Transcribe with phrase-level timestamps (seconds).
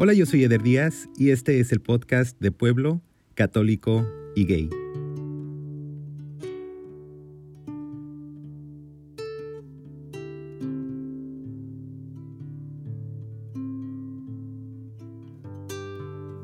[0.00, 3.02] Hola, yo soy Eder Díaz y este es el podcast de Pueblo,
[3.34, 4.06] Católico
[4.36, 4.70] y Gay.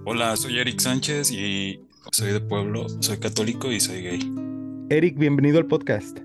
[0.04, 1.78] Hola, soy Eric Sánchez y
[2.10, 4.32] soy de Pueblo, soy católico y soy gay.
[4.90, 6.18] Eric, bienvenido al podcast.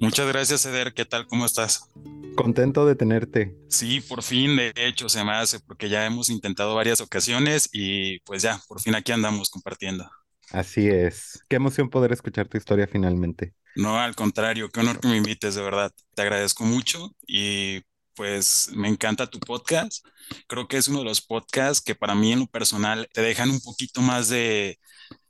[0.00, 0.94] Muchas gracias, Eder.
[0.94, 1.28] ¿Qué tal?
[1.28, 1.88] ¿Cómo estás?
[2.36, 3.56] Contento de tenerte.
[3.68, 8.20] Sí, por fin, de hecho, se me hace, porque ya hemos intentado varias ocasiones y
[8.20, 10.08] pues ya, por fin aquí andamos compartiendo.
[10.52, 11.42] Así es.
[11.48, 13.54] Qué emoción poder escuchar tu historia finalmente.
[13.74, 15.92] No, al contrario, qué honor que me invites, de verdad.
[16.14, 17.82] Te agradezco mucho y
[18.14, 20.06] pues me encanta tu podcast.
[20.46, 23.50] Creo que es uno de los podcasts que para mí en lo personal te dejan
[23.50, 24.78] un poquito más de,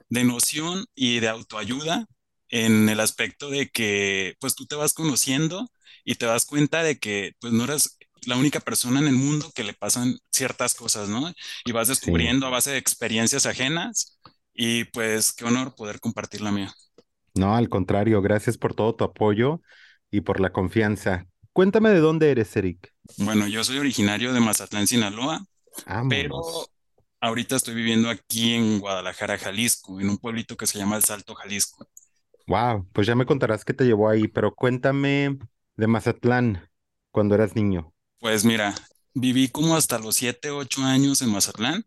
[0.09, 2.07] de noción y de autoayuda
[2.51, 5.69] en el aspecto de que pues tú te vas conociendo
[6.05, 9.51] y te das cuenta de que pues no eres la única persona en el mundo
[9.55, 11.33] que le pasan ciertas cosas, ¿no?
[11.65, 14.19] Y vas descubriendo a base de experiencias ajenas
[14.52, 16.75] y pues qué honor poder compartir la mía.
[17.35, 19.60] No, al contrario, gracias por todo tu apoyo
[20.10, 21.27] y por la confianza.
[21.52, 22.93] Cuéntame de dónde eres, Eric.
[23.19, 25.45] Bueno, yo soy originario de Mazatlán, Sinaloa,
[26.09, 26.41] pero
[27.21, 31.35] ahorita estoy viviendo aquí en Guadalajara, Jalisco, en un pueblito que se llama El Salto,
[31.35, 31.87] Jalisco.
[32.47, 35.38] Wow, pues ya me contarás qué te llevó ahí, pero cuéntame
[35.77, 36.69] de Mazatlán
[37.10, 37.93] cuando eras niño?
[38.21, 38.74] Pues mira,
[39.15, 41.85] viví como hasta los 7, 8 años en Mazatlán.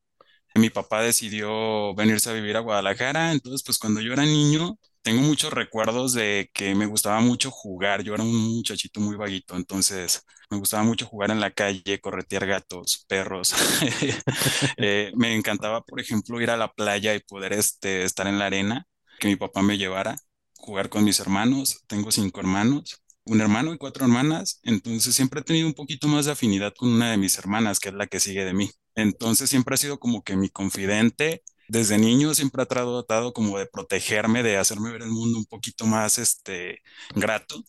[0.56, 5.22] Mi papá decidió venirse a vivir a Guadalajara, entonces pues cuando yo era niño tengo
[5.22, 8.04] muchos recuerdos de que me gustaba mucho jugar.
[8.04, 12.48] Yo era un muchachito muy vaguito, entonces me gustaba mucho jugar en la calle, corretear
[12.48, 13.54] gatos, perros.
[14.78, 18.46] Eh, me encantaba, por ejemplo, ir a la playa y poder este, estar en la
[18.48, 18.88] arena,
[19.20, 20.16] que mi papá me llevara,
[20.58, 21.84] jugar con mis hermanos.
[21.88, 26.26] Tengo cinco hermanos un hermano y cuatro hermanas, entonces siempre he tenido un poquito más
[26.26, 28.72] de afinidad con una de mis hermanas, que es la que sigue de mí.
[28.96, 31.44] Entonces siempre ha sido como que mi confidente.
[31.68, 35.86] Desde niño siempre ha tratado como de protegerme, de hacerme ver el mundo un poquito
[35.86, 36.80] más este,
[37.16, 37.64] grato.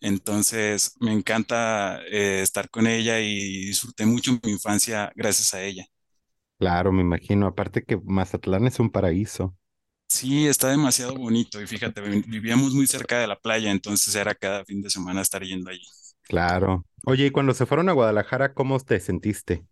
[0.00, 5.86] Entonces me encanta eh, estar con ella y disfruté mucho mi infancia gracias a ella.
[6.58, 7.46] Claro, me imagino.
[7.46, 9.56] Aparte que Mazatlán es un paraíso.
[10.08, 14.64] Sí, está demasiado bonito y fíjate, vivíamos muy cerca de la playa, entonces era cada
[14.64, 15.82] fin de semana estar yendo allí.
[16.22, 16.84] Claro.
[17.06, 19.64] Oye, y cuando se fueron a Guadalajara, ¿cómo te sentiste?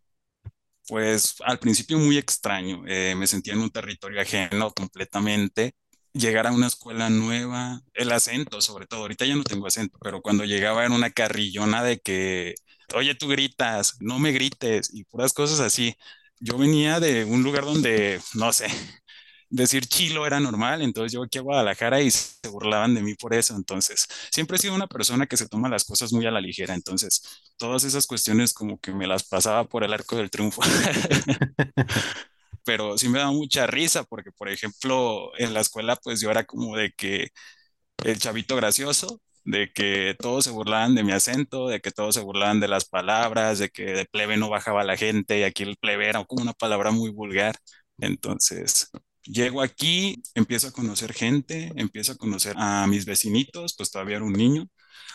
[0.88, 5.75] Pues al principio muy extraño, eh, me sentía en un territorio ajeno completamente.
[6.12, 10.20] Llegar a una escuela nueva, el acento sobre todo, ahorita ya no tengo acento, pero
[10.20, 12.54] cuando llegaba era una carrillona de que,
[12.94, 15.97] oye, tú gritas, no me grites y puras cosas así.
[16.41, 18.66] Yo venía de un lugar donde, no sé,
[19.52, 23.34] decir chilo era normal, entonces yo aquí a Guadalajara y se burlaban de mí por
[23.34, 26.40] eso, entonces siempre he sido una persona que se toma las cosas muy a la
[26.40, 27.22] ligera, entonces
[27.58, 30.62] todas esas cuestiones como que me las pasaba por el arco del triunfo.
[32.64, 36.44] Pero sí me da mucha risa porque, por ejemplo, en la escuela pues yo era
[36.44, 37.28] como de que
[38.04, 42.20] el chavito gracioso, de que todos se burlaban de mi acento, de que todos se
[42.22, 45.76] burlaban de las palabras, de que de plebe no bajaba la gente y aquí el
[45.76, 47.56] plebe era como una palabra muy vulgar.
[47.98, 48.90] Entonces,
[49.24, 54.24] Llego aquí, empiezo a conocer gente, empiezo a conocer a mis vecinitos, pues todavía era
[54.24, 54.66] un niño,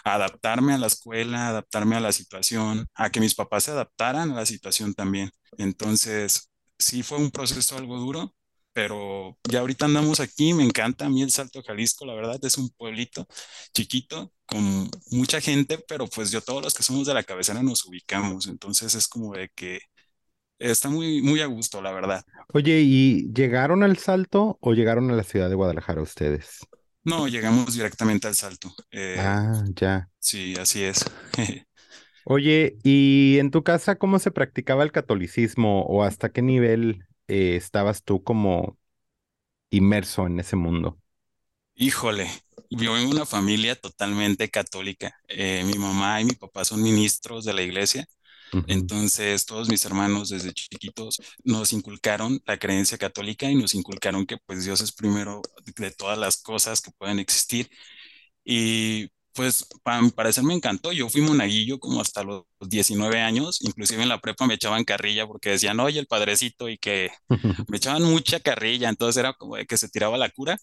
[0.04, 4.32] a adaptarme a la escuela, adaptarme a la situación, a que mis papás se adaptaran
[4.32, 5.30] a la situación también.
[5.58, 8.34] Entonces, sí fue un proceso algo duro,
[8.74, 12.58] pero ya ahorita andamos aquí, me encanta a mí el Salto Jalisco, la verdad es
[12.58, 13.28] un pueblito
[13.74, 17.86] chiquito con mucha gente, pero pues yo todos los que somos de la cabecera nos
[17.86, 19.80] ubicamos, entonces es como de que
[20.60, 22.26] está muy, muy a gusto, la verdad.
[22.54, 26.60] Oye, ¿y llegaron al Salto o llegaron a la ciudad de Guadalajara ustedes?
[27.04, 28.74] No, llegamos directamente al Salto.
[28.92, 30.10] Eh, ah, ya.
[30.20, 31.06] Sí, así es.
[32.24, 37.56] Oye, ¿y en tu casa cómo se practicaba el catolicismo o hasta qué nivel eh,
[37.56, 38.78] estabas tú como
[39.72, 41.00] inmerso en ese mundo?
[41.76, 42.30] Híjole,
[42.70, 45.16] yo en una familia totalmente católica.
[45.28, 48.08] Eh, mi mamá y mi papá son ministros de la iglesia
[48.68, 54.38] entonces, todos mis hermanos desde chiquitos nos inculcaron la creencia católica y nos inculcaron que
[54.46, 55.42] pues Dios es primero
[55.78, 57.70] de todas las cosas que pueden existir.
[58.44, 60.92] Y pues para mi parecer me encantó.
[60.92, 65.28] Yo fui monaguillo como hasta los 19 años, inclusive en la prepa me echaban carrilla
[65.28, 67.12] porque decían, oye, el padrecito, y que
[67.70, 70.58] me echaban mucha carrilla, entonces era como de que se tiraba la cura.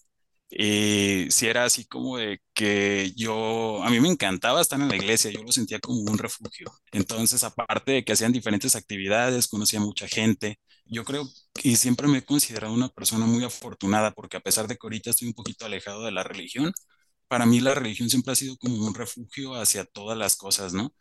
[0.49, 4.95] Y si era así como de que yo, a mí me encantaba estar en la
[4.95, 6.71] iglesia, yo lo sentía como un refugio.
[6.91, 12.19] Entonces, aparte de que hacían diferentes actividades, conocía mucha gente, yo creo que siempre me
[12.19, 15.65] he considerado una persona muy afortunada porque a pesar de que ahorita estoy un poquito
[15.65, 16.71] alejado de la religión,
[17.35, 20.93] para mí la religión siempre ha sido como un refugio hacia todas las cosas, ¿no?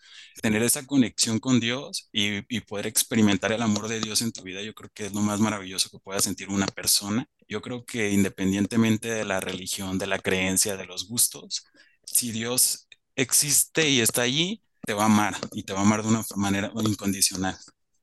[0.42, 4.42] Tener esa conexión con Dios y, y poder experimentar el amor de Dios en tu
[4.42, 7.28] vida, yo creo que es lo más maravilloso que pueda sentir una persona.
[7.46, 11.66] Yo creo que independientemente de la religión, de la creencia, de los gustos,
[12.04, 16.02] si Dios existe y está allí, te va a amar y te va a amar
[16.02, 17.56] de una manera incondicional.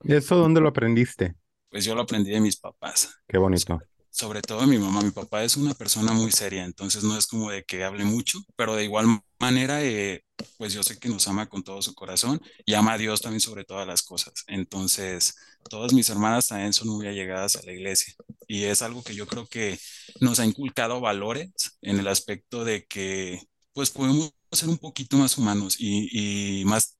[0.05, 1.35] ¿Eso dónde lo aprendiste?
[1.69, 3.13] Pues yo lo aprendí de mis papás.
[3.27, 3.81] Qué bonito.
[4.11, 5.01] Sobre todo mi mamá.
[5.01, 8.39] Mi papá es una persona muy seria, entonces no es como de que hable mucho,
[8.55, 9.05] pero de igual
[9.39, 10.23] manera, eh,
[10.57, 13.39] pues yo sé que nos ama con todo su corazón y ama a Dios también
[13.41, 14.33] sobre todas las cosas.
[14.47, 15.35] Entonces,
[15.69, 18.13] todas mis hermanas también son muy allegadas a la iglesia
[18.47, 19.79] y es algo que yo creo que
[20.19, 23.41] nos ha inculcado valores en el aspecto de que
[23.73, 26.97] pues podemos ser un poquito más humanos y, y más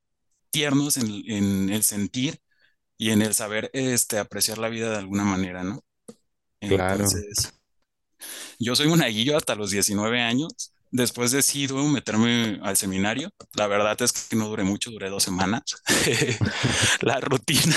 [0.52, 2.40] tiernos en, en el sentir
[2.98, 5.84] y en el saber este, apreciar la vida de alguna manera, ¿no?
[6.62, 7.04] Claro.
[7.04, 7.54] Entonces,
[8.60, 10.74] yo soy monaguillo hasta los 19 años.
[10.94, 13.32] Después decido meterme al seminario.
[13.54, 15.64] La verdad es que no duré mucho, duré dos semanas.
[17.02, 17.76] La rutina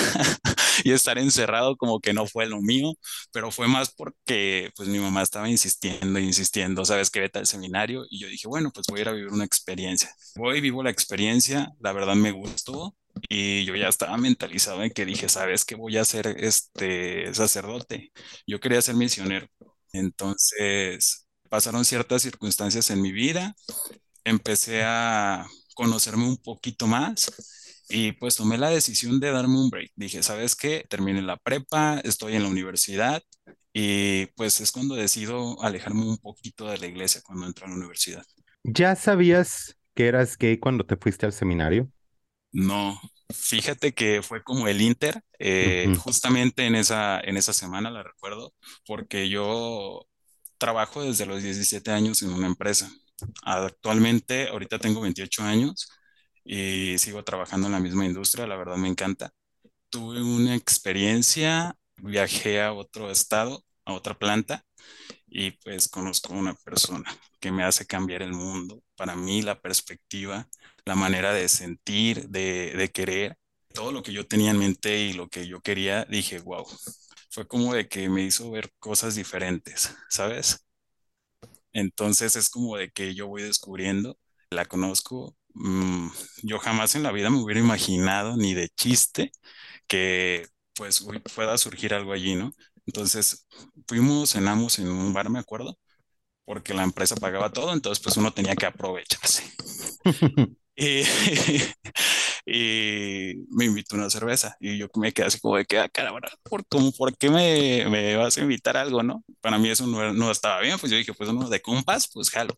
[0.85, 2.93] y estar encerrado como que no fue lo mío,
[3.33, 8.05] pero fue más porque pues mi mamá estaba insistiendo, insistiendo, sabes que vete al seminario
[8.11, 10.15] y yo dije, bueno, pues voy a ir a vivir una experiencia.
[10.37, 12.97] Voy, vivo la experiencia, la verdad me gustó,
[13.29, 15.75] y yo ya estaba mentalizado en que dije, ¿sabes qué?
[15.75, 18.13] Voy a ser este sacerdote.
[18.47, 19.47] Yo quería ser misionero.
[19.93, 23.55] Entonces, pasaron ciertas circunstancias en mi vida,
[24.25, 27.33] empecé a conocerme un poquito más
[27.89, 29.93] y pues tomé la decisión de darme un break.
[29.97, 30.87] Dije, ¿sabes qué?
[30.89, 33.23] Terminé la prepa, estoy en la universidad
[33.73, 37.77] y pues es cuando decido alejarme un poquito de la iglesia cuando entro a la
[37.77, 38.25] universidad.
[38.65, 41.91] ¿Ya sabías que eras gay cuando te fuiste al seminario?
[42.53, 42.99] No,
[43.33, 48.55] fíjate que fue como el Inter, eh, justamente en esa, en esa semana la recuerdo,
[48.87, 50.07] porque yo
[50.59, 52.91] trabajo desde los 17 años en una empresa.
[53.43, 55.89] Actualmente, ahorita tengo 28 años
[56.45, 59.33] y sigo trabajando en la misma industria, la verdad me encanta.
[59.91, 64.65] Tuve una experiencia, viajé a otro estado, a otra planta,
[65.27, 67.05] y pues conozco a una persona
[67.45, 68.83] que me hace cambiar el mundo.
[68.97, 70.49] Para mí, la perspectiva,
[70.87, 73.39] la manera de sentir, de, de querer,
[73.75, 76.67] todo lo que yo tenía en mente y lo que yo quería, dije, wow.
[77.31, 80.65] Fue como de que me hizo ver cosas diferentes, ¿sabes?
[81.73, 84.19] Entonces es como de que yo voy descubriendo,
[84.51, 85.37] la conozco.
[85.55, 86.09] mm,
[86.43, 89.33] yo jamás en la vida me hubiera imaginado ni de chiste
[89.89, 91.07] que pues
[91.37, 92.53] pueda surgir algo allí, ¿no?
[92.87, 93.47] Entonces
[93.89, 95.79] fuimos, cenamos en un bar, me acuerdo,
[96.45, 99.45] porque la empresa pagaba todo, entonces pues uno tenía que aprovecharse.
[100.77, 101.03] Y,
[102.47, 106.21] y me invitó una cerveza y yo me quedé así como de que, ah, caramba,
[106.43, 109.25] ¿por, cómo, ¿por qué me, me vas a invitar algo, no?
[109.41, 112.31] Para mí eso no, no estaba bien, pues yo dije, pues uno de compas, pues
[112.31, 112.57] jalo.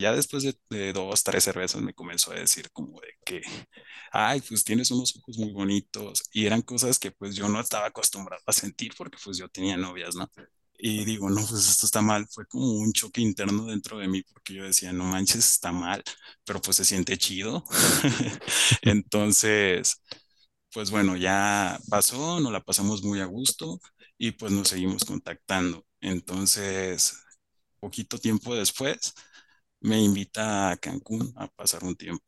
[0.00, 3.42] Ya después de, de dos, tres cervezas me comenzó a decir como de que,
[4.12, 7.86] ay, pues tienes unos ojos muy bonitos y eran cosas que pues yo no estaba
[7.86, 10.28] acostumbrado a sentir porque pues yo tenía novias, ¿no?
[10.78, 12.26] Y digo, no, pues esto está mal.
[12.30, 16.02] Fue como un choque interno dentro de mí porque yo decía, no manches, está mal,
[16.44, 17.64] pero pues se siente chido.
[18.82, 20.02] Entonces,
[20.72, 23.80] pues bueno, ya pasó, nos la pasamos muy a gusto
[24.18, 25.86] y pues nos seguimos contactando.
[26.00, 27.18] Entonces,
[27.80, 29.14] poquito tiempo después,
[29.80, 32.24] me invita a Cancún a pasar un tiempo.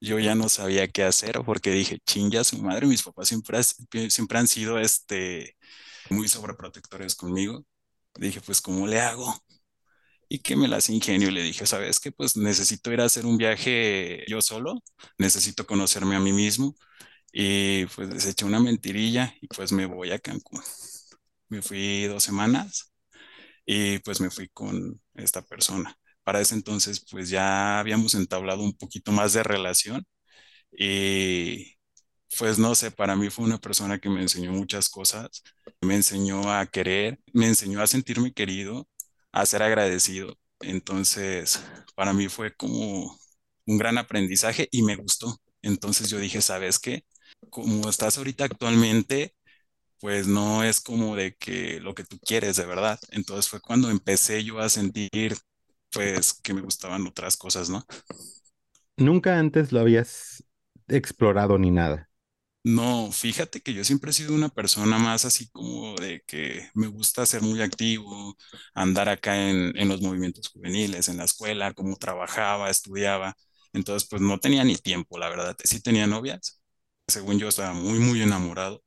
[0.00, 3.62] Yo ya no sabía qué hacer porque dije, chinga su madre, mis papás siempre,
[4.10, 5.56] siempre han sido este,
[6.12, 7.64] muy sobreprotectores conmigo.
[8.16, 9.34] Dije, pues, ¿cómo le hago?
[10.28, 12.10] Y que me las ingenio le dije, ¿sabes qué?
[12.12, 14.82] Pues necesito ir a hacer un viaje yo solo,
[15.18, 16.74] necesito conocerme a mí mismo.
[17.32, 20.62] Y pues les eché una mentirilla y pues me voy a Cancún.
[21.48, 22.92] Me fui dos semanas
[23.66, 25.96] y pues me fui con esta persona.
[26.24, 30.06] Para ese entonces pues ya habíamos entablado un poquito más de relación
[30.72, 31.76] y
[32.38, 35.42] pues no sé, para mí fue una persona que me enseñó muchas cosas,
[35.80, 38.88] me enseñó a querer, me enseñó a sentirme querido,
[39.32, 40.38] a ser agradecido.
[40.60, 41.62] Entonces,
[41.94, 43.18] para mí fue como
[43.66, 45.36] un gran aprendizaje y me gustó.
[45.62, 47.04] Entonces yo dije, ¿sabes qué?
[47.50, 49.34] Como estás ahorita actualmente,
[50.00, 52.98] pues no es como de que lo que tú quieres de verdad.
[53.10, 55.36] Entonces fue cuando empecé yo a sentir,
[55.92, 57.86] pues, que me gustaban otras cosas, ¿no?
[58.96, 60.44] Nunca antes lo habías
[60.88, 62.08] explorado ni nada.
[62.64, 66.86] No, fíjate que yo siempre he sido una persona más así como de que me
[66.86, 68.36] gusta ser muy activo,
[68.72, 73.34] andar acá en, en los movimientos juveniles, en la escuela, como trabajaba, estudiaba.
[73.72, 75.56] Entonces, pues no tenía ni tiempo, la verdad.
[75.64, 76.62] Sí tenía novias.
[77.08, 78.80] Según yo, estaba muy, muy enamorado.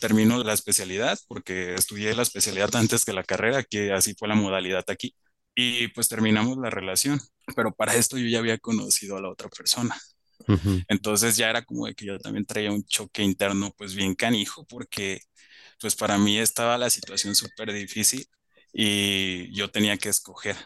[0.00, 4.34] Termino la especialidad porque estudié la especialidad antes que la carrera, que así fue la
[4.36, 5.14] modalidad aquí.
[5.54, 7.20] y pues terminamos la relación,
[7.56, 9.96] pero para esto yo ya había conocido a la otra persona.
[10.88, 14.66] Entonces ya era como de que yo también traía un choque interno pues bien canijo
[14.66, 15.20] porque
[15.80, 18.26] pues para mí estaba la situación súper difícil
[18.72, 20.56] y yo tenía que escoger.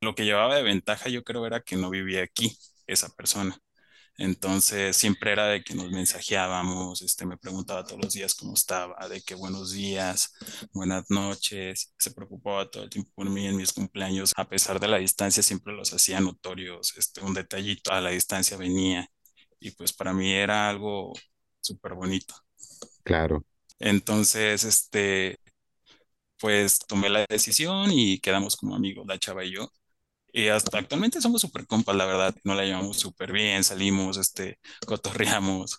[0.00, 2.56] Lo que llevaba de ventaja yo creo era que no vivía aquí
[2.86, 3.58] esa persona.
[4.18, 9.08] Entonces siempre era de que nos mensajeábamos, este, me preguntaba todos los días cómo estaba,
[9.08, 10.32] de que buenos días,
[10.72, 14.88] buenas noches, se preocupaba todo el tiempo por mí en mis cumpleaños, a pesar de
[14.88, 19.08] la distancia siempre los hacía notorios, este, un detallito a la distancia venía
[19.60, 21.12] y pues para mí era algo
[21.60, 22.34] súper bonito.
[23.02, 23.44] claro.
[23.80, 25.38] Entonces, este,
[26.38, 29.68] pues tomé la decisión y quedamos como amigos, la chava y yo.
[30.32, 34.58] Y hasta actualmente somos súper compas, la verdad, no la llevamos súper bien, salimos, este,
[34.86, 35.78] cotorreamos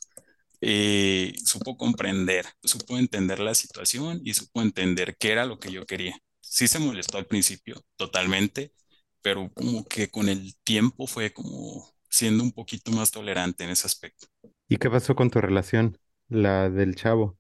[0.62, 5.86] y supo comprender, supo entender la situación y supo entender qué era lo que yo
[5.86, 6.18] quería.
[6.42, 8.74] Sí se molestó al principio, totalmente,
[9.22, 13.88] pero como que con el tiempo fue como siendo un poquito más tolerante en ese
[13.88, 14.28] aspecto.
[14.68, 15.98] ¿Y qué pasó con tu relación?
[16.30, 17.38] La del chavo.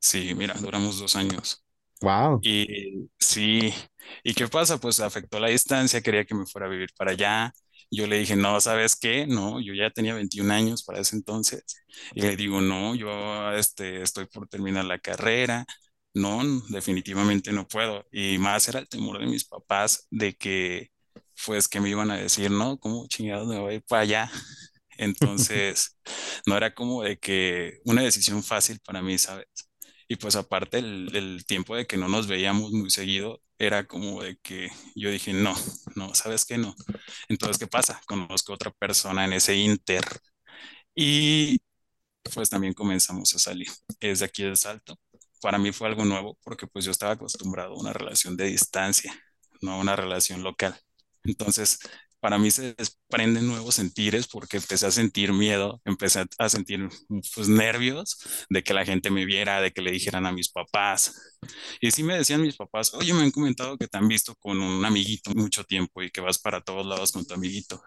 [0.00, 1.64] Sí, mira, duramos dos años.
[2.00, 2.40] Wow.
[2.42, 3.74] Y sí,
[4.24, 4.78] ¿y qué pasa?
[4.78, 7.52] Pues afectó la distancia, quería que me fuera a vivir para allá.
[7.90, 9.26] Yo le dije, no, ¿sabes qué?
[9.26, 11.64] No, yo ya tenía 21 años para ese entonces.
[12.14, 15.66] Y le digo, no, yo este, estoy por terminar la carrera.
[16.14, 18.06] No, definitivamente no puedo.
[18.12, 20.90] Y más era el temor de mis papás de que,
[21.46, 24.30] pues, que me iban a decir, no, ¿cómo chingados me voy para allá?
[24.98, 25.96] Entonces,
[26.46, 29.46] no era como de que una decisión fácil para mí, ¿sabes?
[30.08, 34.22] Y pues aparte el, el tiempo de que no nos veíamos muy seguido, era como
[34.22, 35.54] de que yo dije, no,
[35.96, 36.58] no, ¿sabes qué?
[36.58, 36.74] No.
[37.28, 38.00] Entonces, ¿qué pasa?
[38.06, 40.02] Conozco a otra persona en ese inter
[40.94, 41.58] y
[42.34, 43.68] pues también comenzamos a salir.
[44.00, 44.98] Es de aquí del Salto.
[45.42, 49.14] Para mí fue algo nuevo porque pues yo estaba acostumbrado a una relación de distancia,
[49.62, 50.76] no a una relación local.
[51.28, 51.78] Entonces,
[52.20, 56.88] para mí se desprenden nuevos sentires porque empecé a sentir miedo, empecé a sentir
[57.34, 58.18] pues nervios
[58.50, 61.14] de que la gente me viera, de que le dijeran a mis papás.
[61.80, 64.60] Y sí me decían mis papás, oye, me han comentado que te han visto con
[64.60, 67.82] un amiguito mucho tiempo y que vas para todos lados con tu amiguito.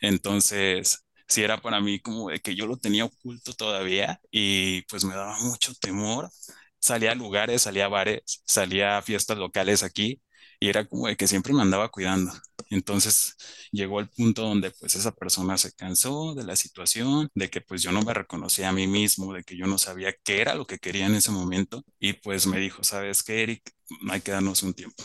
[0.00, 5.04] Entonces, sí era para mí como de que yo lo tenía oculto todavía y pues
[5.04, 6.30] me daba mucho temor.
[6.78, 10.20] Salía a lugares, salía a bares, salía a fiestas locales aquí
[10.62, 12.32] y era como de que siempre me andaba cuidando.
[12.70, 13.36] Entonces
[13.72, 17.82] llegó el punto donde pues esa persona se cansó de la situación, de que pues
[17.82, 20.64] yo no me reconocía a mí mismo, de que yo no sabía qué era lo
[20.64, 23.72] que quería en ese momento y pues me dijo, ¿sabes qué, Eric?
[24.08, 25.02] Hay que darnos un tiempo.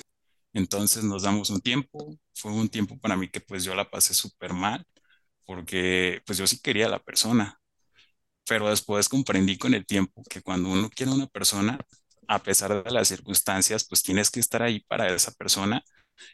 [0.53, 4.13] Entonces nos damos un tiempo, fue un tiempo para mí que pues yo la pasé
[4.13, 4.85] súper mal
[5.45, 7.59] porque pues yo sí quería a la persona,
[8.47, 11.79] pero después comprendí con el tiempo que cuando uno quiere a una persona,
[12.27, 15.83] a pesar de las circunstancias, pues tienes que estar ahí para esa persona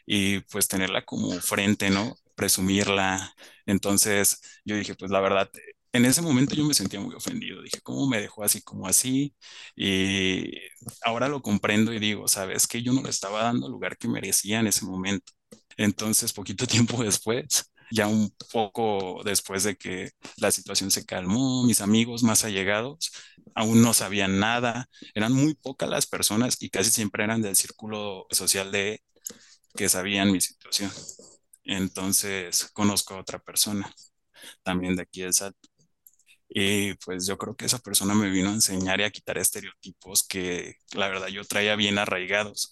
[0.06, 2.16] y pues tenerla como frente, ¿no?
[2.34, 3.34] Presumirla.
[3.66, 5.50] Entonces yo dije, pues la verdad,
[5.92, 7.62] en ese momento yo me sentía muy ofendido.
[7.62, 9.34] Dije, ¿cómo me dejó así como así?
[9.76, 10.52] Y
[11.04, 12.66] ahora lo comprendo y digo, ¿sabes?
[12.66, 15.32] Que yo no le estaba dando el lugar que merecía en ese momento.
[15.76, 21.80] Entonces, poquito tiempo después, ya un poco después de que la situación se calmó, mis
[21.80, 23.12] amigos más allegados
[23.54, 28.26] aún no sabían nada, eran muy pocas las personas y casi siempre eran del círculo
[28.30, 29.02] social de
[29.76, 30.90] que sabían mi situación.
[31.64, 33.92] Entonces conozco a otra persona,
[34.62, 35.54] también de aquí del SAT.
[36.56, 40.22] Y pues yo creo que esa persona me vino a enseñar y a quitar estereotipos
[40.26, 42.70] que la verdad yo traía bien arraigados.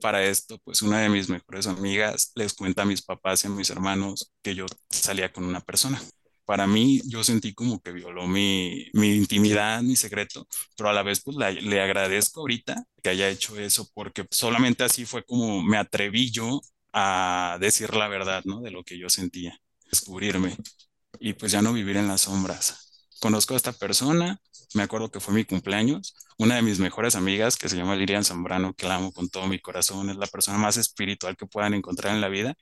[0.00, 3.50] Para esto, pues una de mis mejores amigas les cuenta a mis papás y a
[3.50, 6.00] mis hermanos que yo salía con una persona.
[6.44, 11.02] Para mí, yo sentí como que violó mi, mi intimidad, mi secreto, pero a la
[11.02, 15.62] vez, pues la- le agradezco ahorita que haya hecho eso, porque solamente así fue como
[15.64, 16.60] me atreví yo
[16.92, 18.60] a decir la verdad, ¿no?
[18.60, 19.58] De lo que yo sentía,
[19.90, 20.56] descubrirme
[21.20, 22.85] y pues ya no vivir en las sombras.
[23.20, 24.40] Conozco a esta persona,
[24.74, 28.24] me acuerdo que fue mi cumpleaños, una de mis mejores amigas que se llama Lilian
[28.24, 31.74] Zambrano, que la amo con todo mi corazón, es la persona más espiritual que puedan
[31.74, 32.54] encontrar en la vida.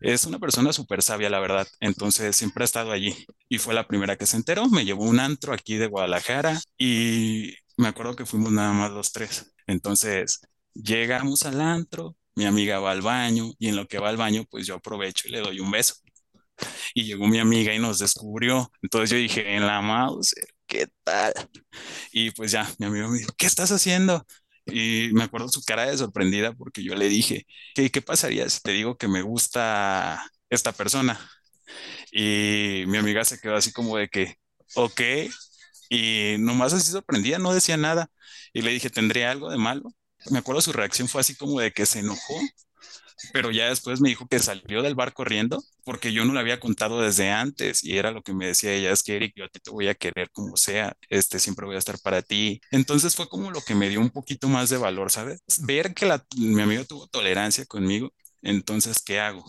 [0.00, 3.14] Es una persona súper sabia, la verdad, entonces siempre ha estado allí
[3.48, 7.54] y fue la primera que se enteró, me llevó un antro aquí de Guadalajara y
[7.76, 9.52] me acuerdo que fuimos nada más los tres.
[9.66, 10.40] Entonces
[10.74, 14.44] llegamos al antro, mi amiga va al baño y en lo que va al baño,
[14.50, 15.94] pues yo aprovecho y le doy un beso
[16.94, 18.70] y llegó mi amiga y nos descubrió.
[18.82, 20.34] Entonces yo dije, en la mouse,
[20.66, 21.32] ¿qué tal?
[22.12, 24.26] Y pues ya, mi amigo me dijo, ¿qué estás haciendo?
[24.66, 28.60] Y me acuerdo su cara de sorprendida porque yo le dije, ¿qué, qué pasaría si
[28.60, 31.18] te digo que me gusta esta persona?
[32.12, 34.36] Y mi amiga se quedó así como de que,
[34.74, 35.00] ok,
[35.88, 38.08] y nomás así sorprendida, no decía nada.
[38.52, 39.92] Y le dije, ¿tendría algo de malo?
[40.30, 42.34] Me acuerdo su reacción fue así como de que se enojó
[43.32, 46.60] pero ya después me dijo que salió del bar corriendo porque yo no le había
[46.60, 49.48] contado desde antes y era lo que me decía ella, es que Eric, yo a
[49.48, 52.60] ti te voy a querer como sea, este, siempre voy a estar para ti.
[52.70, 55.40] Entonces fue como lo que me dio un poquito más de valor, ¿sabes?
[55.60, 58.12] Ver que la, mi amigo tuvo tolerancia conmigo,
[58.42, 59.44] entonces, ¿qué hago?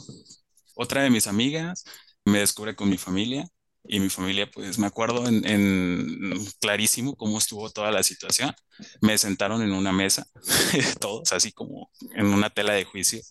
[0.75, 1.83] Otra de mis amigas
[2.25, 3.47] me descubre con mi familia
[3.83, 8.53] y mi familia, pues me acuerdo en, en, clarísimo cómo estuvo toda la situación.
[9.01, 10.27] Me sentaron en una mesa,
[10.99, 13.21] todos así como en una tela de juicio,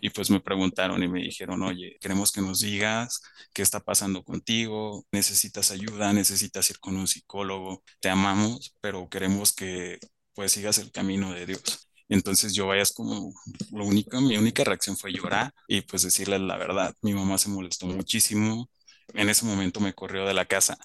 [0.00, 3.20] y pues me preguntaron y me dijeron, oye, queremos que nos digas
[3.52, 9.52] qué está pasando contigo, necesitas ayuda, necesitas ir con un psicólogo, te amamos, pero queremos
[9.54, 9.98] que
[10.34, 11.88] pues sigas el camino de Dios.
[12.08, 13.32] Entonces yo vayas como,
[13.72, 16.94] lo único, mi única reacción fue llorar y pues decirle la verdad.
[17.02, 18.70] Mi mamá se molestó muchísimo,
[19.14, 20.76] en ese momento me corrió de la casa,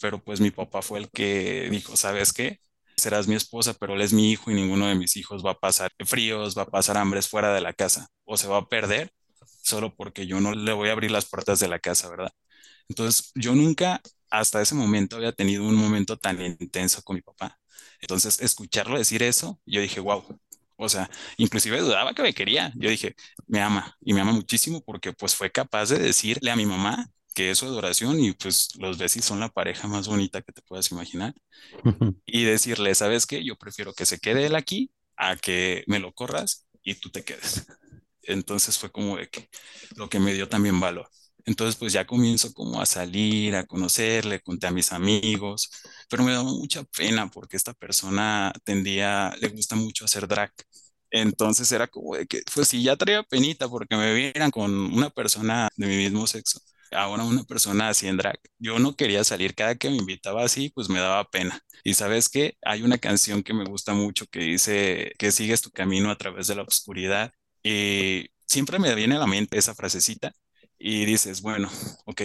[0.00, 2.60] pero pues mi papá fue el que dijo, ¿sabes qué?
[2.96, 5.58] Serás mi esposa, pero él es mi hijo y ninguno de mis hijos va a
[5.58, 9.12] pasar fríos, va a pasar hambres fuera de la casa o se va a perder
[9.62, 12.30] solo porque yo no le voy a abrir las puertas de la casa, ¿verdad?
[12.88, 14.00] Entonces yo nunca
[14.30, 17.58] hasta ese momento había tenido un momento tan intenso con mi papá.
[18.00, 20.24] Entonces escucharlo decir eso, yo dije, wow,
[20.76, 22.72] o sea, inclusive dudaba que me quería.
[22.76, 23.14] Yo dije,
[23.46, 27.10] me ama y me ama muchísimo porque pues fue capaz de decirle a mi mamá
[27.36, 30.62] que es su adoración y pues los Bessis son la pareja más bonita que te
[30.62, 31.34] puedas imaginar.
[32.26, 33.44] Y decirle, ¿sabes qué?
[33.44, 37.24] Yo prefiero que se quede él aquí a que me lo corras y tú te
[37.24, 37.66] quedes.
[38.22, 39.50] Entonces fue como de que
[39.96, 41.10] lo que me dio también valor.
[41.44, 45.70] Entonces pues ya comienzo como a salir, a conocerle, conté a mis amigos,
[46.08, 50.52] pero me daba mucha pena porque esta persona tendía, le gusta mucho hacer drag.
[51.10, 55.10] Entonces era como de que, pues sí, ya traía penita porque me vieran con una
[55.10, 56.60] persona de mi mismo sexo
[56.92, 58.38] ahora una persona así en drag.
[58.58, 61.60] Yo no quería salir, cada que me invitaba así, pues me daba pena.
[61.84, 65.70] Y sabes que hay una canción que me gusta mucho que dice que sigues tu
[65.70, 67.32] camino a través de la oscuridad.
[67.62, 70.32] Y siempre me viene a la mente esa frasecita
[70.78, 71.70] y dices, bueno,
[72.06, 72.22] ok,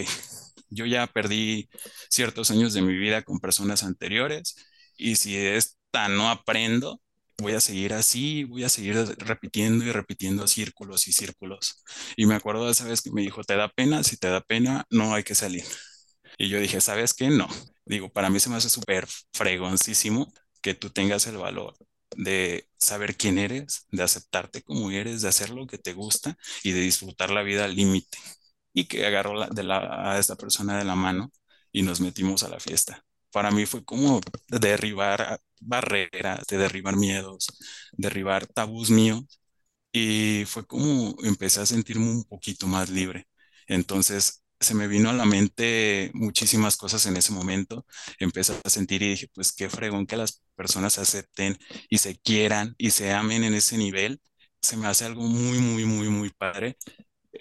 [0.70, 1.68] yo ya perdí
[2.10, 4.56] ciertos años de mi vida con personas anteriores
[4.96, 7.01] y si esta no aprendo,
[7.38, 11.82] voy a seguir así, voy a seguir repitiendo y repitiendo círculos y círculos.
[12.16, 14.02] Y me acuerdo de esa vez que me dijo, ¿te da pena?
[14.04, 15.64] Si te da pena, no hay que salir.
[16.38, 17.28] Y yo dije, ¿sabes qué?
[17.30, 17.48] No.
[17.84, 21.74] Digo, para mí se me hace súper fregoncísimo que tú tengas el valor
[22.16, 26.72] de saber quién eres, de aceptarte como eres, de hacer lo que te gusta y
[26.72, 28.18] de disfrutar la vida al límite.
[28.74, 31.32] Y que agarró a esta persona de la mano
[31.72, 37.46] y nos metimos a la fiesta para mí fue como derribar barreras, de derribar miedos,
[37.92, 39.24] derribar tabús míos
[39.92, 43.26] y fue como empecé a sentirme un poquito más libre.
[43.66, 47.86] Entonces se me vino a la mente muchísimas cosas en ese momento.
[48.18, 51.58] Empecé a sentir y dije, pues qué fregón que las personas acepten
[51.90, 54.20] y se quieran y se amen en ese nivel.
[54.62, 56.76] Se me hace algo muy, muy, muy, muy padre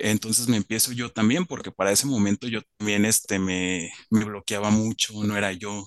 [0.10, 4.70] entonces me empiezo yo también, porque para ese momento yo también este, me, me bloqueaba
[4.72, 5.86] mucho, no era yo.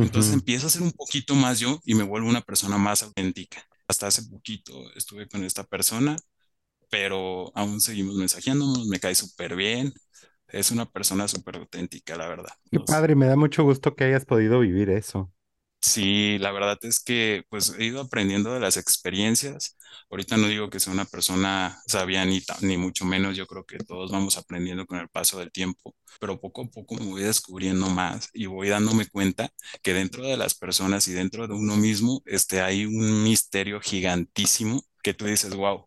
[0.00, 3.62] Entonces empiezo a ser un poquito más yo y me vuelvo una persona más auténtica.
[3.88, 6.16] Hasta hace poquito estuve con esta persona,
[6.90, 9.92] pero aún seguimos mensajeándonos, me cae súper bien.
[10.48, 12.52] Es una persona súper auténtica, la verdad.
[12.70, 15.32] Qué padre, me da mucho gusto que hayas podido vivir eso.
[15.86, 19.76] Sí, la verdad es que pues he ido aprendiendo de las experiencias.
[20.10, 23.76] Ahorita no digo que sea una persona sabia ni, ni mucho menos, yo creo que
[23.78, 27.88] todos vamos aprendiendo con el paso del tiempo, pero poco a poco me voy descubriendo
[27.90, 29.50] más y voy dándome cuenta
[29.82, 34.82] que dentro de las personas y dentro de uno mismo este, hay un misterio gigantísimo
[35.02, 35.86] que tú dices, wow,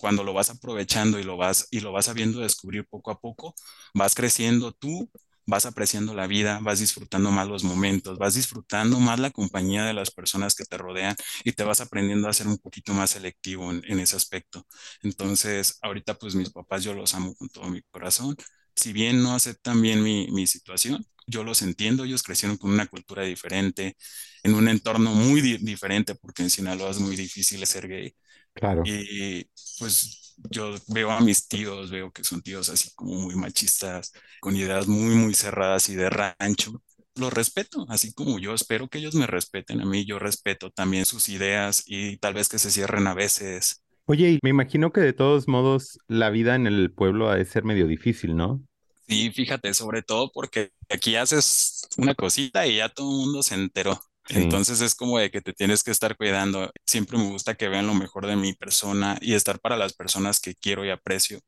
[0.00, 3.54] cuando lo vas aprovechando y lo vas y lo vas sabiendo descubrir poco a poco,
[3.94, 5.10] vas creciendo tú,
[5.48, 9.94] vas apreciando la vida, vas disfrutando más los momentos, vas disfrutando más la compañía de
[9.94, 13.72] las personas que te rodean y te vas aprendiendo a ser un poquito más selectivo
[13.72, 14.66] en, ese aspecto.
[15.02, 18.36] Entonces, ahorita pues mis papás yo los amo con todo mi corazón.
[18.76, 22.86] Si bien no aceptan bien mi, mi situación, yo los entiendo, ellos crecieron con una
[22.86, 23.96] cultura diferente,
[24.42, 28.14] en un entorno muy diferente, porque en Sinaloa es muy difícil ser gay.
[28.52, 28.82] Claro.
[28.84, 34.12] Y pues yo veo a mis tíos, veo que son tíos así como muy machistas,
[34.40, 36.82] con ideas muy, muy cerradas y de rancho.
[37.14, 41.04] Los respeto, así como yo espero que ellos me respeten a mí, yo respeto también
[41.04, 43.82] sus ideas y tal vez que se cierren a veces.
[44.06, 47.44] Oye, y me imagino que de todos modos la vida en el pueblo ha de
[47.44, 48.62] ser medio difícil, ¿no?
[49.08, 53.54] Sí, fíjate, sobre todo porque aquí haces una cosita y ya todo el mundo se
[53.54, 53.98] enteró.
[54.28, 56.70] Entonces es como de que te tienes que estar cuidando.
[56.86, 60.40] Siempre me gusta que vean lo mejor de mi persona y estar para las personas
[60.40, 61.40] que quiero y aprecio.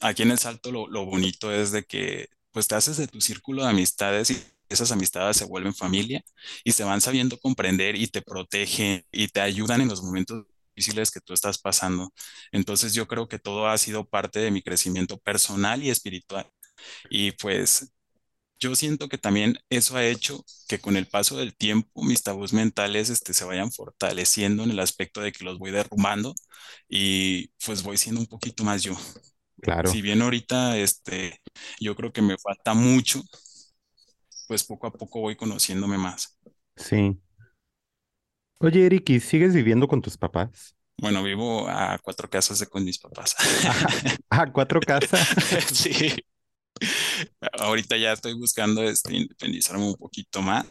[0.00, 3.20] Aquí en el Salto lo, lo bonito es de que pues te haces de tu
[3.20, 6.22] círculo de amistades y esas amistades se vuelven familia
[6.64, 10.44] y se van sabiendo comprender y te protegen y te ayudan en los momentos
[10.76, 12.12] difíciles que tú estás pasando.
[12.52, 16.46] Entonces yo creo que todo ha sido parte de mi crecimiento personal y espiritual.
[17.10, 17.92] Y pues
[18.60, 22.52] yo siento que también eso ha hecho que con el paso del tiempo mis tabús
[22.52, 26.34] mentales este, se vayan fortaleciendo en el aspecto de que los voy derrumbando
[26.88, 28.94] y pues voy siendo un poquito más yo.
[29.60, 31.40] Claro, Si bien ahorita este,
[31.80, 33.22] yo creo que me falta mucho,
[34.48, 36.36] pues poco a poco voy conociéndome más.
[36.76, 37.18] sí.
[38.60, 40.76] Oye, Eric, ¿y sigues viviendo con tus papás?
[41.00, 43.36] Bueno, vivo a cuatro casas de con mis papás.
[43.64, 43.88] Ajá.
[44.30, 45.28] Ah, cuatro casas.
[45.72, 46.14] Sí,
[47.58, 50.66] ahorita ya estoy buscando este, independizarme un poquito más.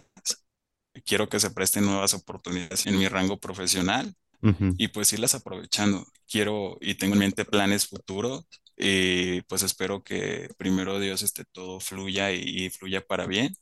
[1.06, 6.06] Quiero que se presten nuevas oportunidades en mi rango profesional Ujú, y pues irlas aprovechando.
[6.30, 8.46] Quiero y tengo en mente planes futuros
[8.78, 13.54] y pues espero que primero Dios este todo fluya y, y fluya para bien.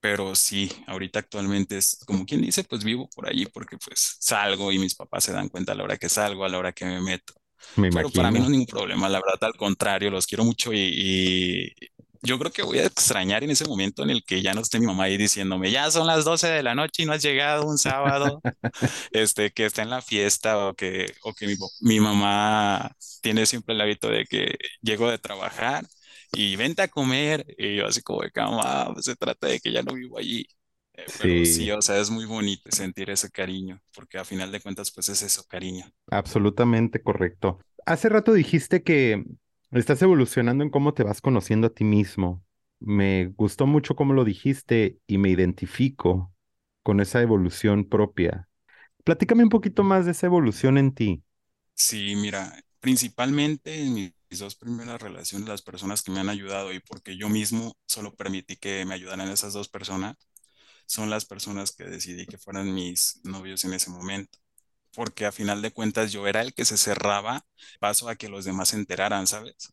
[0.00, 4.70] Pero sí, ahorita actualmente es como quien dice, pues vivo por allí porque pues salgo
[4.72, 6.84] y mis papás se dan cuenta a la hora que salgo, a la hora que
[6.84, 7.34] me meto.
[7.76, 10.72] Me Pero para mí no es ningún problema, la verdad, al contrario, los quiero mucho
[10.72, 11.72] y, y
[12.22, 14.78] yo creo que voy a extrañar en ese momento en el que ya no esté
[14.80, 17.66] mi mamá ahí diciéndome, ya son las 12 de la noche y no has llegado
[17.66, 18.42] un sábado,
[19.12, 22.90] este, que está en la fiesta o que, o que mi, mi mamá
[23.22, 25.86] tiene siempre el hábito de que llego de trabajar
[26.32, 29.72] y vente a comer y yo así como de cama, pues se trata de que
[29.72, 30.46] ya no vivo allí.
[30.96, 34.50] Eh, Pero sí, Sí, o sea, es muy bonito sentir ese cariño, porque a final
[34.52, 35.86] de cuentas, pues es eso, cariño.
[36.10, 37.58] absolutamente correcto.
[37.86, 39.24] Hace rato dijiste que
[39.72, 42.42] estás evolucionando en cómo te vas conociendo a ti mismo.
[42.80, 46.32] Me gustó mucho cómo lo dijiste y me identifico
[46.82, 48.48] con esa evolución propia.
[49.04, 51.24] Platícame un poquito más de esa evolución en ti.
[51.74, 56.80] Sí, mira, principalmente en mis dos primeras relaciones, las personas que me han ayudado y
[56.80, 60.16] porque yo mismo solo permití que me ayudaran esas dos personas,
[60.86, 64.38] son las personas que decidí que fueran mis novios en ese momento.
[64.94, 67.44] Porque a final de cuentas yo era el que se cerraba
[67.80, 69.72] paso a que los demás se enteraran, ¿sabes?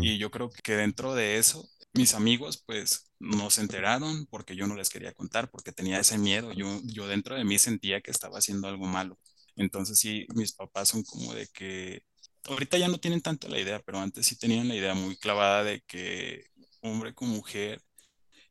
[0.00, 4.66] Y yo creo que dentro de eso, mis amigos pues no se enteraron porque yo
[4.66, 6.52] no les quería contar, porque tenía ese miedo.
[6.52, 9.18] Yo, yo dentro de mí sentía que estaba haciendo algo malo.
[9.56, 12.02] Entonces sí, mis papás son como de que,
[12.44, 15.64] ahorita ya no tienen tanto la idea, pero antes sí tenían la idea muy clavada
[15.64, 16.50] de que
[16.82, 17.82] hombre con mujer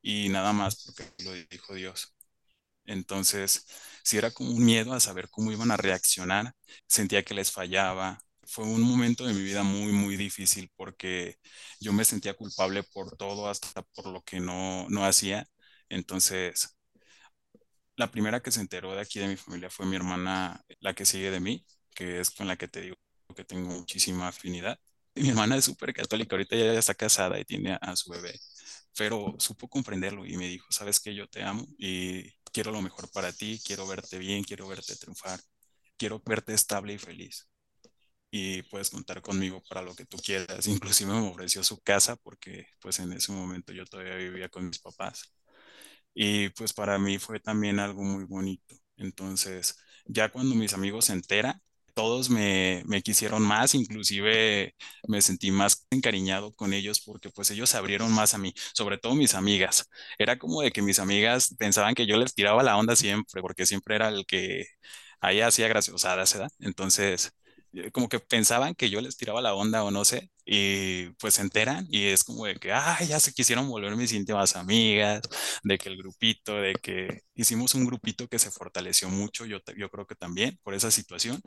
[0.04, 2.16] y nada más porque lo dijo Dios.
[2.86, 3.66] Entonces,
[4.04, 6.54] sí era como un miedo a saber cómo iban a reaccionar.
[6.88, 8.20] Sentía que les fallaba.
[8.44, 11.38] Fue un momento de mi vida muy, muy difícil porque
[11.80, 15.48] yo me sentía culpable por todo, hasta por lo que no, no hacía.
[15.90, 16.78] Entonces,
[17.96, 21.06] la primera que se enteró de aquí de mi familia fue mi hermana, la que
[21.06, 22.96] sigue de mí, que es con la que te digo
[23.36, 24.80] que tengo muchísima afinidad.
[25.16, 28.34] Mi hermana es súper católica, ahorita ya está casada y tiene a su bebé,
[28.98, 33.10] pero supo comprenderlo y me dijo, sabes que yo te amo y quiero lo mejor
[33.12, 35.40] para ti, quiero verte bien, quiero verte triunfar,
[35.98, 37.50] quiero verte estable y feliz.
[38.32, 40.68] Y puedes contar conmigo para lo que tú quieras.
[40.68, 44.80] Inclusive me ofreció su casa porque pues en ese momento yo todavía vivía con mis
[44.80, 45.34] papás.
[46.14, 48.76] Y pues para mí fue también algo muy bonito.
[48.98, 51.62] Entonces, ya cuando mis amigos se enteran,
[51.94, 54.76] todos me, me quisieron más, inclusive
[55.08, 58.98] me sentí más encariñado con ellos porque pues ellos se abrieron más a mí, sobre
[58.98, 59.90] todo mis amigas.
[60.18, 63.66] Era como de que mis amigas pensaban que yo les tiraba la onda siempre, porque
[63.66, 64.66] siempre era el que
[65.22, 66.50] ahí hacía graciosadas, ¿verdad?
[66.60, 67.34] Entonces,
[67.92, 71.42] como que pensaban que yo les tiraba la onda o no sé, y pues se
[71.42, 75.22] enteran y es como de que, ay, ya se quisieron volver mis íntimas amigas
[75.64, 79.90] de que el grupito, de que hicimos un grupito que se fortaleció mucho, yo, yo
[79.90, 81.42] creo que también por esa situación,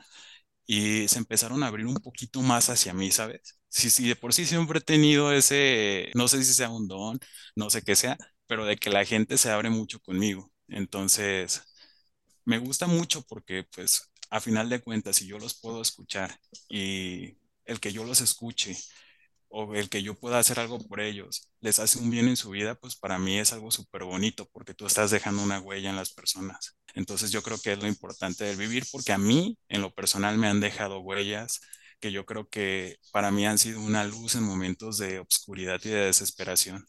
[0.65, 3.57] y se empezaron a abrir un poquito más hacia mí, ¿sabes?
[3.69, 7.19] Sí, sí, de por sí siempre he tenido ese, no sé si sea un don,
[7.55, 10.51] no sé qué sea, pero de que la gente se abre mucho conmigo.
[10.67, 11.63] Entonces,
[12.45, 17.37] me gusta mucho porque, pues, a final de cuentas, si yo los puedo escuchar y
[17.65, 18.75] el que yo los escuche
[19.49, 22.49] o el que yo pueda hacer algo por ellos, les hace un bien en su
[22.51, 25.95] vida, pues para mí es algo súper bonito porque tú estás dejando una huella en
[25.95, 26.77] las personas.
[26.95, 30.37] Entonces yo creo que es lo importante del vivir porque a mí en lo personal
[30.37, 31.61] me han dejado huellas
[31.99, 35.89] que yo creo que para mí han sido una luz en momentos de obscuridad y
[35.89, 36.85] de desesperación.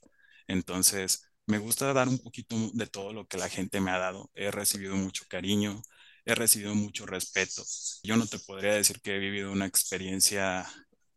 [0.47, 4.31] Entonces me gusta dar un poquito de todo lo que la gente me ha dado.
[4.35, 5.83] He recibido mucho cariño,
[6.29, 7.65] he recibido mucho respeto.
[8.03, 10.67] Yo no te podría decir que he vivido una experiencia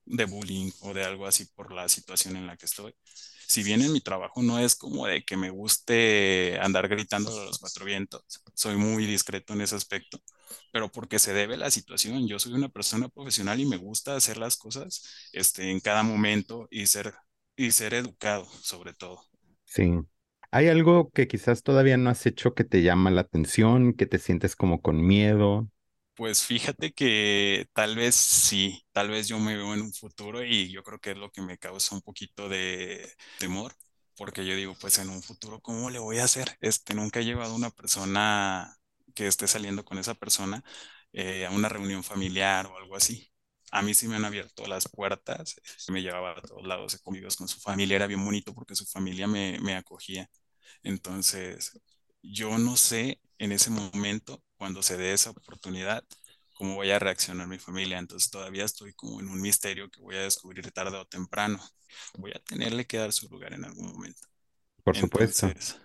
[0.05, 2.95] de bullying o de algo así por la situación en la que estoy.
[3.47, 7.45] Si bien en mi trabajo no es como de que me guste andar gritando a
[7.45, 8.23] los cuatro vientos,
[8.55, 10.19] soy muy discreto en ese aspecto,
[10.71, 12.27] pero porque se debe la situación.
[12.27, 16.67] Yo soy una persona profesional y me gusta hacer las cosas este, en cada momento
[16.71, 17.13] y ser,
[17.57, 19.21] y ser educado sobre todo.
[19.65, 19.83] Sí.
[20.51, 24.17] ¿Hay algo que quizás todavía no has hecho que te llama la atención, que te
[24.19, 25.69] sientes como con miedo?
[26.15, 30.69] Pues fíjate que tal vez sí, tal vez yo me veo en un futuro y
[30.71, 33.73] yo creo que es lo que me causa un poquito de temor,
[34.15, 36.57] porque yo digo, pues en un futuro, ¿cómo le voy a hacer?
[36.61, 38.77] Este, nunca he llevado una persona
[39.15, 40.63] que esté saliendo con esa persona
[41.13, 43.31] eh, a una reunión familiar o algo así.
[43.71, 45.55] A mí sí me han abierto las puertas,
[45.89, 48.85] me llevaba a todos lados, he comido con su familia, era bien bonito porque su
[48.85, 50.29] familia me, me acogía.
[50.83, 51.79] Entonces,
[52.21, 56.03] yo no sé en ese momento, cuando se dé esa oportunidad,
[56.53, 57.97] cómo voy a reaccionar mi familia.
[57.97, 61.59] Entonces, todavía estoy como en un misterio que voy a descubrir tarde o temprano.
[62.15, 64.27] Voy a tenerle que dar su lugar en algún momento.
[64.83, 65.47] Por supuesto.
[65.47, 65.79] Entonces,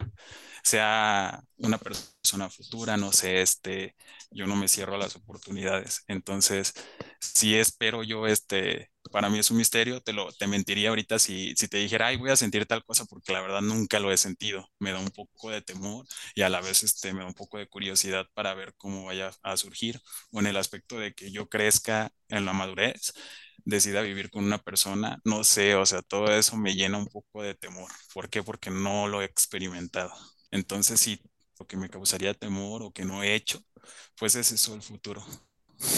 [0.62, 3.94] sea una persona futura, no sé, este,
[4.30, 6.02] yo no me cierro a las oportunidades.
[6.08, 6.72] Entonces,
[7.20, 11.54] si espero yo, este, para mí es un misterio, te lo, te mentiría ahorita si,
[11.56, 14.18] si te dijera, ay, voy a sentir tal cosa, porque la verdad nunca lo he
[14.18, 14.68] sentido.
[14.78, 17.56] Me da un poco de temor y a la vez, este, me da un poco
[17.56, 20.02] de curiosidad para ver cómo vaya a surgir
[20.32, 23.14] o en el aspecto de que yo crezca en la madurez
[23.64, 27.42] decida vivir con una persona, no sé, o sea, todo eso me llena un poco
[27.42, 27.90] de temor.
[28.12, 28.42] ¿Por qué?
[28.42, 30.12] Porque no lo he experimentado.
[30.50, 31.22] Entonces, sí,
[31.58, 33.62] lo que me causaría temor o que no he hecho,
[34.18, 35.24] pues es eso el futuro.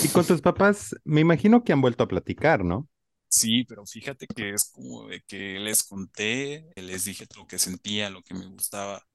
[0.04, 2.88] Y con tus papás, me imagino que han vuelto a platicar, ¿no?
[3.31, 8.09] Sí, pero fíjate que es como de que les conté, les dije lo que sentía,
[8.11, 9.07] lo que me gustaba,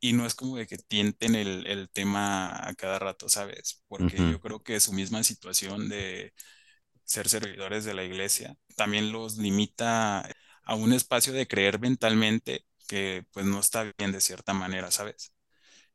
[0.00, 3.82] y no es como de que tienten el, el tema a cada rato, ¿sabes?
[3.88, 6.32] Porque yo creo que su misma situación de
[7.04, 10.20] ser servidores de la iglesia también los limita
[10.64, 15.32] a un espacio de creer mentalmente que pues no está bien de cierta manera, ¿sabes?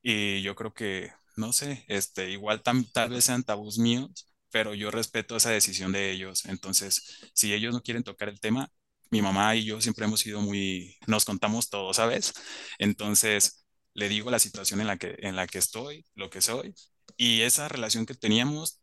[0.02, 4.74] Y yo creo que, no sé, este, igual tam- tal vez sean tabús míos, pero
[4.74, 6.46] yo respeto esa decisión de ellos.
[6.46, 8.70] Entonces, si ellos no quieren tocar el tema,
[9.12, 12.34] mi mamá y yo siempre hemos sido muy, nos contamos todo, ¿sabes?
[12.80, 16.74] Entonces, le digo la situación en la que, en la que estoy, lo que soy,
[17.18, 18.82] y esa relación que teníamos,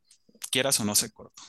[0.50, 1.42] quieras o no, se cortó.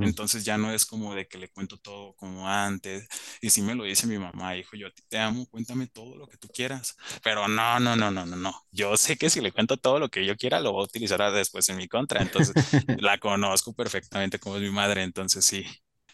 [0.00, 3.08] Entonces ya no es como de que le cuento todo como antes.
[3.40, 6.16] Y si me lo dice mi mamá, hijo, yo a ti te amo, cuéntame todo
[6.16, 6.96] lo que tú quieras.
[7.22, 8.54] Pero no, no, no, no, no, no.
[8.70, 11.20] Yo sé que si le cuento todo lo que yo quiera, lo va a utilizar
[11.32, 12.22] después en mi contra.
[12.22, 12.54] Entonces
[12.96, 15.02] la conozco perfectamente como es mi madre.
[15.02, 15.64] Entonces sí,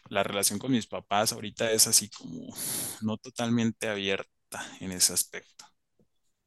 [0.08, 2.54] la relación con mis papás ahorita es así como
[3.02, 4.28] no totalmente abierta
[4.80, 5.64] en ese aspecto.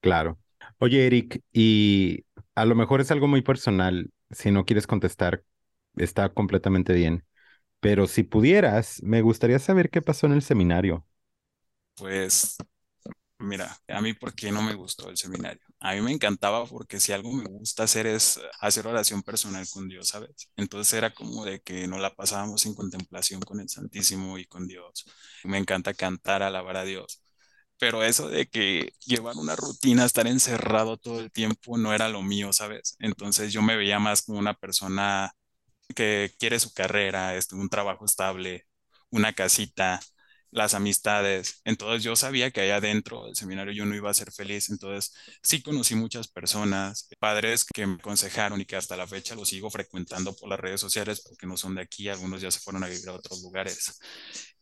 [0.02, 0.40] Claro.
[0.80, 2.26] Oye, Eric, y
[2.56, 5.44] a lo mejor es algo muy personal, si no quieres contestar,
[6.00, 7.26] está completamente bien,
[7.82, 11.08] pero si pudieras, me gustaría saber qué pasó en el seminario.
[11.96, 12.58] Pues
[13.40, 15.62] Mira, a mí por qué no me gustó el seminario.
[15.80, 19.90] A mí me encantaba porque si algo me gusta hacer es hacer oración personal con
[19.90, 20.50] Dios, ¿sabes?
[20.58, 24.68] Entonces era como de que no la pasábamos en contemplación con el Santísimo y con
[24.68, 25.06] Dios.
[25.46, 27.22] Me encanta cantar, alabar a Dios.
[27.80, 32.24] Pero eso de que llevar una rutina, estar encerrado todo el tiempo, no era lo
[32.24, 32.96] mío, ¿sabes?
[33.00, 35.32] Entonces yo me veía más como una persona
[35.96, 38.66] que quiere su carrera, este, un trabajo estable,
[39.12, 40.00] una casita,
[40.52, 41.62] las amistades.
[41.66, 44.70] Entonces yo sabía que allá adentro del seminario yo no iba a ser feliz.
[44.70, 49.50] Entonces sí conocí muchas personas, padres que me aconsejaron y que hasta la fecha los
[49.50, 52.84] sigo frecuentando por las redes sociales porque no son de aquí, algunos ya se fueron
[52.84, 54.00] a vivir a otros lugares.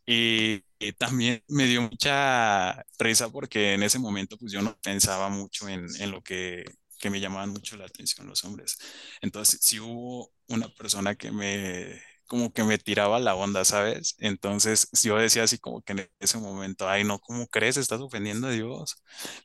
[0.06, 0.64] Y,
[1.00, 5.88] también me dio mucha risa porque en ese momento pues yo no pensaba mucho en,
[6.00, 6.64] en lo que,
[7.00, 8.78] que me llamaban mucho la atención los hombres.
[9.22, 14.16] Entonces, si hubo una persona que me, como que me tiraba la onda, ¿sabes?
[14.20, 17.78] Entonces, yo decía así como que en ese momento, ay, no, ¿cómo crees?
[17.78, 18.96] Estás ofendiendo a Dios.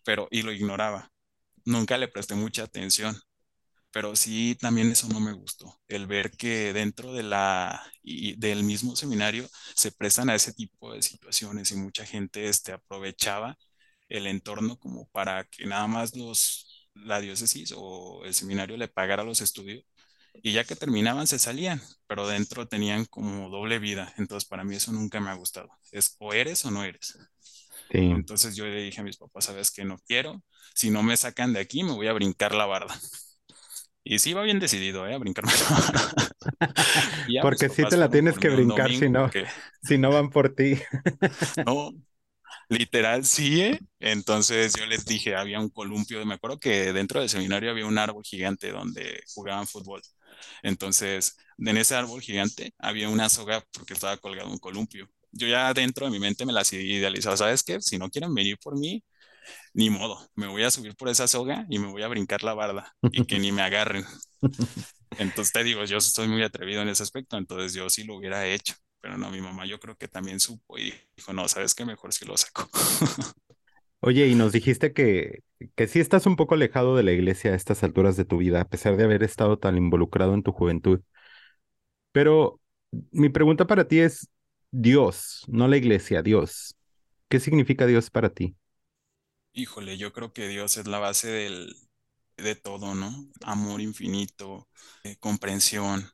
[0.04, 1.10] Pero, y lo ignoraba.
[1.64, 3.16] Nunca le presté mucha atención.
[3.92, 8.62] Pero sí, también eso no me gustó, el ver que dentro de la, y del
[8.62, 13.58] mismo seminario se prestan a ese tipo de situaciones y mucha gente este, aprovechaba
[14.08, 19.24] el entorno como para que nada más los, la diócesis o el seminario le pagara
[19.24, 19.84] los estudios
[20.34, 24.12] y ya que terminaban se salían, pero dentro tenían como doble vida.
[24.16, 25.70] Entonces para mí eso nunca me ha gustado.
[25.92, 27.18] Es o eres o no eres.
[27.90, 27.98] Sí.
[27.98, 30.42] Entonces yo le dije a mis papás, sabes que no quiero,
[30.74, 32.94] si no me sacan de aquí me voy a brincar la barda.
[34.02, 35.14] Y sí iba bien decidido, ¿eh?
[35.14, 36.30] A brincarme la barda.
[37.42, 39.30] Porque sí te la tienes que brincar si no,
[39.82, 40.80] si no van por ti.
[41.66, 41.92] no,
[42.70, 43.80] literal sí, ¿eh?
[43.98, 47.98] Entonces yo les dije, había un columpio, me acuerdo que dentro del seminario había un
[47.98, 50.00] árbol gigante donde jugaban fútbol.
[50.62, 55.08] Entonces, en ese árbol gigante había una soga porque estaba colgado un columpio.
[55.32, 57.80] Yo ya dentro de mi mente me las idealizaba, ¿sabes qué?
[57.80, 59.04] Si no quieren venir por mí,
[59.74, 62.54] ni modo, me voy a subir por esa soga y me voy a brincar la
[62.54, 64.04] barda y que ni me agarren.
[65.18, 68.46] Entonces te digo, yo soy muy atrevido en ese aspecto, entonces yo sí lo hubiera
[68.46, 71.84] hecho, pero no, mi mamá yo creo que también supo y dijo, no, ¿sabes qué?
[71.84, 72.70] Mejor si lo saco.
[74.00, 75.40] Oye, y nos dijiste que,
[75.74, 78.60] que sí estás un poco alejado de la iglesia a estas alturas de tu vida,
[78.62, 81.00] a pesar de haber estado tan involucrado en tu juventud.
[82.12, 82.60] Pero
[83.12, 84.28] mi pregunta para ti es
[84.70, 86.76] Dios, no la iglesia, Dios.
[87.28, 88.56] ¿Qué significa Dios para ti?
[89.52, 91.74] Híjole, yo creo que Dios es la base del,
[92.36, 93.10] de todo, ¿no?
[93.42, 94.68] Amor infinito,
[95.04, 96.10] eh, comprensión.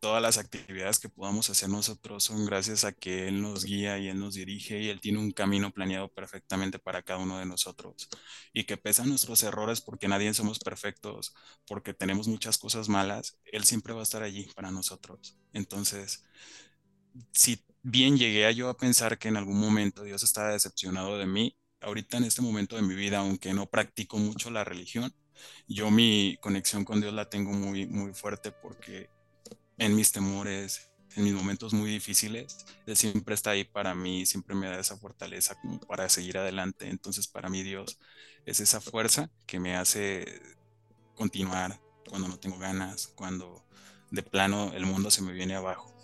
[0.00, 4.08] Todas las actividades que podamos hacer nosotros son gracias a que Él nos guía y
[4.08, 8.08] Él nos dirige y Él tiene un camino planeado perfectamente para cada uno de nosotros.
[8.52, 11.34] Y que pesan nuestros errores porque nadie somos perfectos,
[11.66, 15.36] porque tenemos muchas cosas malas, Él siempre va a estar allí para nosotros.
[15.52, 16.24] Entonces,
[17.32, 21.26] si bien llegué a yo a pensar que en algún momento Dios estaba decepcionado de
[21.26, 25.12] mí, ahorita en este momento de mi vida, aunque no practico mucho la religión,
[25.66, 29.10] yo mi conexión con Dios la tengo muy, muy fuerte porque
[29.78, 34.54] en mis temores, en mis momentos muy difíciles, Él siempre está ahí para mí, siempre
[34.54, 36.88] me da esa fortaleza como para seguir adelante.
[36.88, 37.98] Entonces para mí Dios
[38.44, 40.40] es esa fuerza que me hace
[41.14, 43.64] continuar cuando no tengo ganas, cuando
[44.10, 45.94] de plano el mundo se me viene abajo.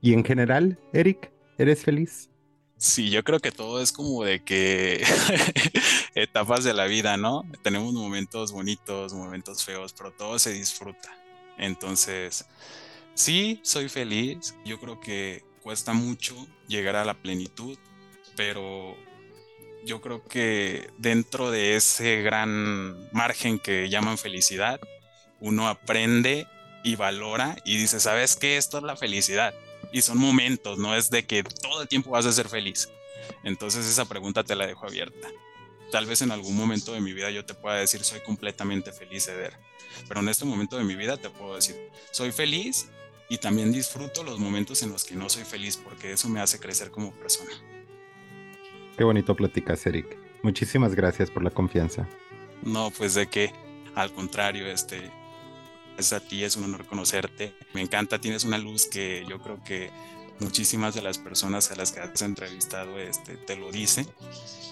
[0.00, 2.30] Y en general, Eric, ¿eres feliz?
[2.76, 5.04] Sí, yo creo que todo es como de que
[6.14, 7.44] etapas de la vida, ¿no?
[7.62, 11.19] Tenemos momentos bonitos, momentos feos, pero todo se disfruta.
[11.60, 12.46] Entonces,
[13.14, 14.56] sí, soy feliz.
[14.64, 16.34] Yo creo que cuesta mucho
[16.66, 17.78] llegar a la plenitud,
[18.36, 18.96] pero
[19.84, 24.80] yo creo que dentro de ese gran margen que llaman felicidad,
[25.38, 26.46] uno aprende
[26.82, 28.56] y valora y dice, ¿sabes qué?
[28.56, 29.54] Esto es la felicidad
[29.92, 32.88] y son momentos, no es de que todo el tiempo vas a ser feliz.
[33.44, 35.28] Entonces esa pregunta te la dejo abierta.
[35.90, 39.26] Tal vez en algún momento de mi vida yo te pueda decir soy completamente feliz
[39.26, 39.58] de ver,
[40.08, 41.76] pero en este momento de mi vida te puedo decir
[42.12, 42.88] soy feliz
[43.28, 46.58] y también disfruto los momentos en los que no soy feliz porque eso me hace
[46.58, 47.52] crecer como persona.
[48.96, 50.18] Qué bonito platicas, Eric.
[50.42, 52.08] Muchísimas gracias por la confianza.
[52.62, 53.52] No, pues de que,
[53.94, 55.10] al contrario, este,
[56.12, 57.54] a ti, es un honor conocerte.
[57.74, 59.90] Me encanta, tienes una luz que yo creo que
[60.40, 64.06] muchísimas de las personas a las que has entrevistado este, te lo dicen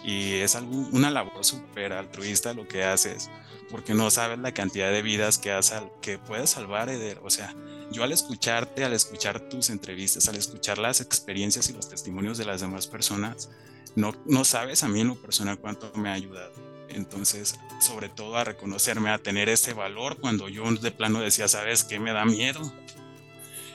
[0.05, 3.31] y es algo, una labor súper altruista lo que haces
[3.71, 6.91] porque no sabes la cantidad de vidas que, has, que puedes salvar.
[7.23, 7.55] O sea,
[7.91, 12.45] yo al escucharte, al escuchar tus entrevistas, al escuchar las experiencias y los testimonios de
[12.45, 13.51] las demás personas,
[13.95, 16.53] no, no sabes a mí en lo personal cuánto me ha ayudado.
[16.89, 21.85] Entonces, sobre todo a reconocerme, a tener ese valor cuando yo de plano decía, ¿sabes
[21.85, 22.01] qué?
[22.01, 22.73] Me da miedo.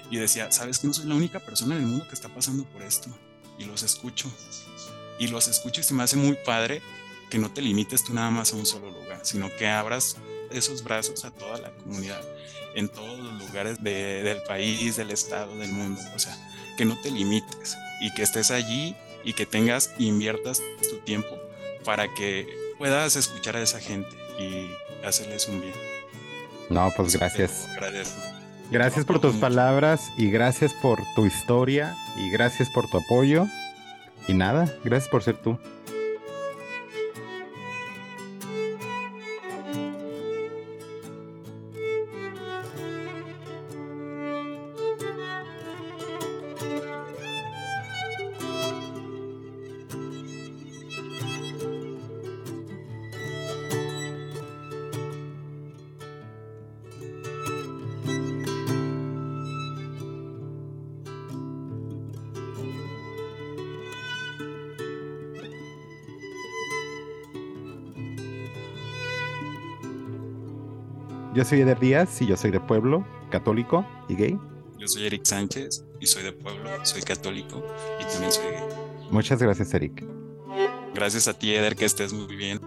[0.10, 2.66] Y decía, ¿sabes que no soy la única persona en el mundo que está pasando
[2.66, 3.10] por esto?
[3.58, 4.32] Y los escucho.
[5.20, 6.82] Y los escucho y se me hace muy padre
[7.30, 10.18] que no te limites tú nada más a un solo lugar, sino que abras
[10.52, 12.22] esos brazos a toda la comunidad,
[12.76, 16.02] en todos los lugares del país, del estado, del mundo.
[16.16, 16.38] O sea,
[16.78, 21.40] que no te limites y que estés allí y que tengas, inviertas tu tiempo
[21.84, 24.70] para que puedas escuchar a esa gente y
[25.06, 25.74] hacerles un bien.
[26.70, 27.68] No, pues gracias.
[28.74, 33.46] Gracias por tus palabras y gracias por tu historia y gracias por tu apoyo.
[34.28, 35.60] Y nada, gracias por ser tú.
[71.34, 74.38] Yo soy Eder Díaz y yo soy de pueblo, católico y gay.
[74.78, 77.64] Yo soy Eric Sánchez y soy de pueblo, soy católico
[78.00, 78.64] y también soy gay.
[79.10, 80.04] Muchas gracias, Eric.
[80.94, 82.60] Gracias a ti, Eder, que estés muy bien.